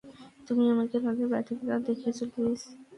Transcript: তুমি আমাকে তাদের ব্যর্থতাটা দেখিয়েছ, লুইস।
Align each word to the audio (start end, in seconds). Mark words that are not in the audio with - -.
তুমি 0.47 0.63
আমাকে 0.73 0.97
তাদের 1.05 1.27
ব্যর্থতাটা 1.31 1.77
দেখিয়েছ, 1.87 2.19
লুইস। 2.33 2.63